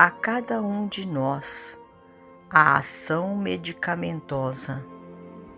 a 0.00 0.12
cada 0.12 0.62
um 0.62 0.86
de 0.86 1.04
nós 1.08 1.82
a 2.48 2.78
ação 2.78 3.34
medicamentosa 3.36 4.86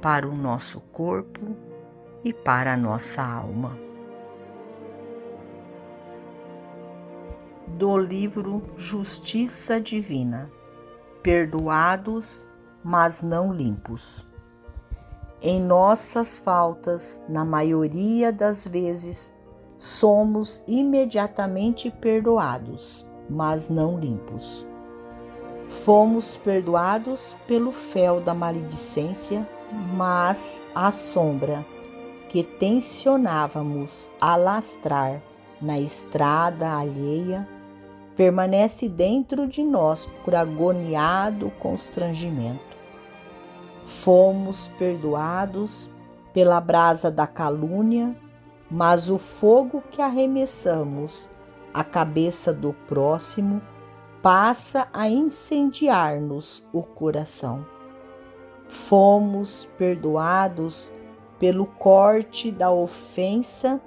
para 0.00 0.26
o 0.26 0.34
nosso 0.34 0.80
corpo 0.80 1.54
e 2.24 2.32
para 2.32 2.72
a 2.72 2.76
nossa 2.78 3.22
alma. 3.22 3.76
Do 7.76 7.98
livro 7.98 8.62
Justiça 8.74 9.78
Divina 9.78 10.50
Perdoados, 11.22 12.46
mas 12.82 13.20
não 13.20 13.52
limpos. 13.52 14.26
Em 15.42 15.60
nossas 15.60 16.40
faltas, 16.40 17.20
na 17.28 17.44
maioria 17.44 18.32
das 18.32 18.66
vezes, 18.66 19.30
somos 19.76 20.64
imediatamente 20.66 21.90
perdoados, 21.90 23.06
mas 23.32 23.68
não 23.68 23.98
limpos. 23.98 24.66
Fomos 25.66 26.36
perdoados 26.36 27.36
pelo 27.46 27.72
fel 27.72 28.20
da 28.20 28.34
maledicência, 28.34 29.48
mas 29.94 30.62
a 30.74 30.90
sombra 30.90 31.64
que 32.28 32.42
tensionávamos 32.42 34.10
alastrar 34.20 35.22
na 35.60 35.78
estrada 35.78 36.76
alheia 36.76 37.48
permanece 38.16 38.88
dentro 38.88 39.46
de 39.46 39.62
nós 39.62 40.06
por 40.24 40.34
agoniado 40.34 41.50
constrangimento 41.58 42.72
Fomos 43.84 44.68
perdoados 44.78 45.90
pela 46.32 46.60
brasa 46.60 47.10
da 47.10 47.26
calúnia, 47.26 48.16
mas 48.70 49.10
o 49.10 49.18
fogo 49.18 49.82
que 49.90 50.00
arremessamos 50.00 51.28
à 51.72 51.82
cabeça 51.82 52.52
do 52.52 52.72
próximo 52.72 53.60
passa 54.22 54.88
a 54.92 55.08
incendiar-nos 55.08 56.64
o 56.72 56.82
coração. 56.82 57.66
Fomos 58.66 59.68
perdoados 59.76 60.92
pelo 61.38 61.66
corte 61.66 62.52
da 62.52 62.70
ofensa, 62.70 63.80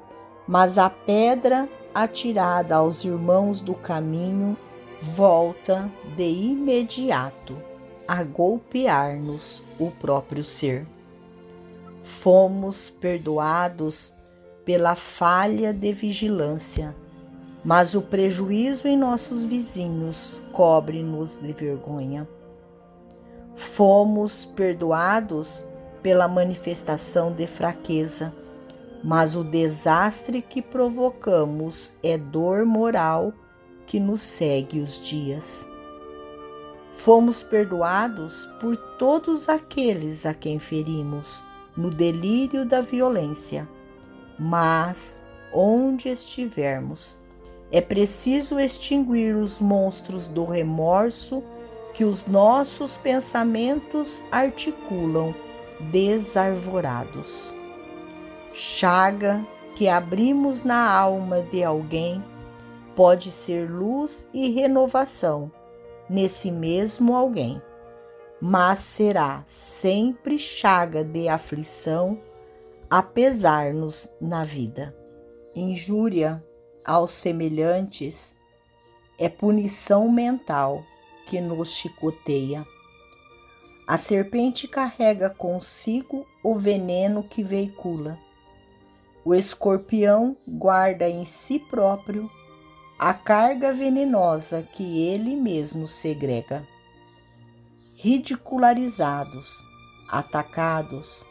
mas 0.47 0.77
a 0.77 0.89
pedra 0.89 1.69
atirada 1.93 2.75
aos 2.75 3.05
irmãos 3.05 3.61
do 3.61 3.73
caminho 3.73 4.57
volta 5.01 5.89
de 6.17 6.29
imediato 6.29 7.57
a 8.07 8.23
golpear-nos 8.23 9.63
o 9.79 9.89
próprio 9.89 10.43
ser. 10.43 10.85
Fomos 12.01 12.89
perdoados 12.89 14.13
pela 14.63 14.95
falha 14.95 15.73
de 15.73 15.93
vigilância, 15.93 16.95
mas 17.65 17.95
o 17.95 18.01
prejuízo 18.01 18.87
em 18.87 18.95
nossos 18.95 19.43
vizinhos 19.43 20.39
cobre-nos 20.53 21.37
de 21.37 21.51
vergonha. 21.51 22.29
Fomos 23.55 24.45
perdoados 24.45 25.65
pela 26.03 26.27
manifestação 26.27 27.31
de 27.31 27.47
fraqueza, 27.47 28.31
mas 29.03 29.35
o 29.35 29.43
desastre 29.43 30.43
que 30.43 30.61
provocamos 30.61 31.91
é 32.03 32.19
dor 32.19 32.65
moral 32.65 33.33
que 33.87 33.99
nos 33.99 34.21
segue 34.21 34.79
os 34.79 35.01
dias. 35.01 35.67
Fomos 36.91 37.41
perdoados 37.41 38.47
por 38.61 38.77
todos 38.97 39.49
aqueles 39.49 40.25
a 40.27 40.35
quem 40.35 40.59
ferimos 40.59 41.41
no 41.75 41.89
delírio 41.89 42.63
da 42.63 42.81
violência. 42.81 43.67
Mas, 44.37 45.21
onde 45.53 46.09
estivermos, 46.09 47.17
é 47.71 47.81
preciso 47.81 48.59
extinguir 48.59 49.35
os 49.35 49.59
monstros 49.59 50.27
do 50.27 50.45
remorso 50.45 51.43
que 51.93 52.03
os 52.03 52.25
nossos 52.25 52.97
pensamentos 52.97 54.21
articulam 54.31 55.33
desarvorados. 55.91 57.53
Chaga 58.53 59.45
que 59.75 59.87
abrimos 59.87 60.63
na 60.63 60.89
alma 60.89 61.41
de 61.41 61.63
alguém 61.63 62.23
pode 62.95 63.31
ser 63.31 63.69
luz 63.69 64.27
e 64.33 64.49
renovação 64.51 65.51
nesse 66.09 66.51
mesmo 66.51 67.15
alguém, 67.15 67.61
mas 68.39 68.79
será 68.79 69.43
sempre 69.45 70.37
chaga 70.39 71.03
de 71.03 71.27
aflição 71.27 72.19
a 72.89 73.01
pesar-nos 73.01 74.07
na 74.21 74.43
vida. 74.43 74.95
Injúria 75.55 76.43
aos 76.85 77.11
semelhantes 77.11 78.35
é 79.17 79.27
punição 79.27 80.11
mental 80.11 80.83
que 81.25 81.41
nos 81.41 81.71
chicoteia. 81.71 82.65
A 83.87 83.97
serpente 83.97 84.67
carrega 84.67 85.29
consigo 85.29 86.25
o 86.43 86.55
veneno 86.55 87.23
que 87.23 87.43
veicula. 87.43 88.19
O 89.23 89.33
escorpião 89.33 90.37
guarda 90.47 91.09
em 91.09 91.25
si 91.25 91.59
próprio 91.59 92.29
a 92.97 93.13
carga 93.13 93.73
venenosa 93.73 94.67
que 94.73 95.07
ele 95.07 95.35
mesmo 95.35 95.87
segrega. 95.87 96.65
Ridicularizados, 97.95 99.63
atacados, 100.07 101.25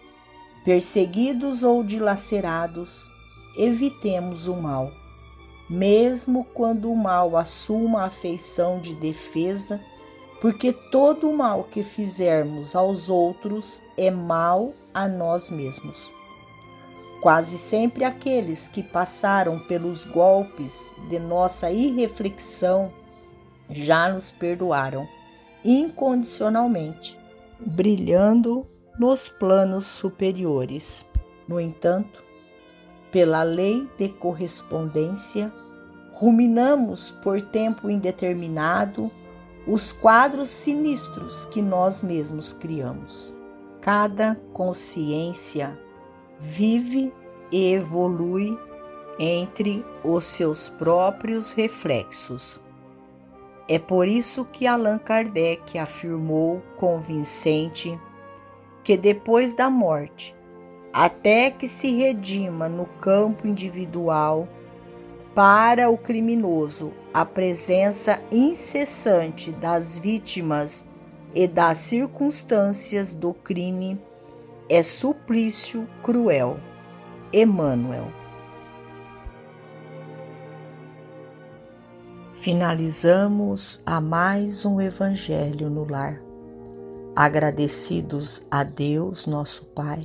perseguidos 0.65 1.63
ou 1.63 1.83
dilacerados, 1.85 3.09
evitemos 3.57 4.47
o 4.49 4.55
mal, 4.55 4.91
mesmo 5.69 6.45
quando 6.53 6.91
o 6.91 6.97
mal 6.97 7.37
assuma 7.37 8.05
a 8.05 8.11
feição 8.11 8.79
de 8.79 8.95
defesa, 8.95 9.81
porque 10.41 10.73
todo 10.73 11.29
o 11.29 11.37
mal 11.37 11.65
que 11.65 11.83
fizermos 11.83 12.77
aos 12.77 13.09
outros 13.09 13.81
é 13.97 14.11
mal 14.11 14.75
a 14.93 15.09
nós 15.09 15.51
mesmos. 15.51 16.11
Quase 17.21 17.57
sempre 17.57 18.05
aqueles 18.05 18.69
que 18.69 18.83
passaram 18.83 19.59
pelos 19.59 20.05
golpes 20.05 20.93
de 21.09 21.19
nossa 21.19 21.71
irreflexão 21.71 22.93
já 23.71 24.13
nos 24.13 24.31
perdoaram 24.31 25.09
incondicionalmente, 25.65 27.19
brilhando 27.59 28.67
nos 28.99 29.29
planos 29.29 29.87
superiores. 29.87 31.07
No 31.49 31.59
entanto, 31.59 32.23
pela 33.15 33.45
lei 33.45 33.89
de 33.97 34.09
correspondência, 34.09 35.53
ruminamos 36.11 37.13
por 37.23 37.41
tempo 37.41 37.89
indeterminado 37.89 39.09
os 39.69 39.93
quadros 39.93 40.49
sinistros 40.49 41.45
que 41.45 41.63
nós 41.63 42.03
mesmos 42.03 42.53
criamos. 42.53 43.33
Cada 43.81 44.35
consciência 44.53 45.79
vive 46.41 47.13
e 47.53 47.75
evolui 47.75 48.59
entre 49.17 49.87
os 50.03 50.25
seus 50.25 50.69
próprios 50.69 51.53
reflexos. 51.53 52.61
É 53.69 53.79
por 53.79 54.09
isso 54.09 54.45
que 54.45 54.67
Allan 54.67 54.99
Kardec 54.99 55.79
afirmou 55.79 56.61
convincente 56.77 57.97
que 58.83 58.97
depois 58.97 59.55
da 59.55 59.71
morte, 59.71 60.35
até 60.95 61.51
que 61.51 61.67
se 61.67 61.93
redima 61.93 62.69
no 62.69 62.87
campo 62.87 63.49
individual, 63.49 64.49
Para 65.35 65.91
o 65.91 65.99
criminoso, 65.99 66.93
a 67.13 67.25
presença 67.25 68.23
incessante 68.31 69.51
das 69.51 69.99
vítimas 69.99 70.87
e 71.35 71.49
das 71.49 71.79
circunstâncias 71.79 73.17
do 73.17 73.35
crime 73.35 74.01
é 74.71 74.81
suplício 74.81 75.89
cruel. 76.01 76.57
Emmanuel. 77.33 78.13
Finalizamos 82.33 83.83
a 83.85 84.01
mais 84.01 84.65
um 84.65 84.81
Evangelho 84.81 85.69
no 85.69 85.85
Lar. 85.85 86.23
Agradecidos 87.17 88.47
a 88.49 88.63
Deus, 88.63 89.27
nosso 89.27 89.65
Pai, 89.65 90.05